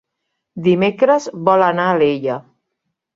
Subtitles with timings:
[0.67, 2.39] Dimecres vol anar a Alella.